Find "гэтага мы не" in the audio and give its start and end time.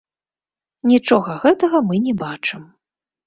1.45-2.13